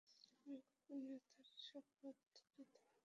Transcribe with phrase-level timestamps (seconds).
[0.37, 2.73] আমি গোপনীয়তার শপথকৃত।